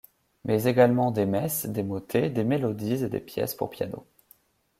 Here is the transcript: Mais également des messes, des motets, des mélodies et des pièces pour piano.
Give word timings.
Mais 0.45 0.63
également 0.63 1.11
des 1.11 1.27
messes, 1.27 1.67
des 1.67 1.83
motets, 1.83 2.31
des 2.31 2.43
mélodies 2.43 3.03
et 3.03 3.07
des 3.07 3.19
pièces 3.19 3.53
pour 3.53 3.69
piano. 3.69 4.03